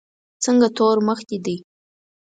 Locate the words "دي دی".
1.29-1.57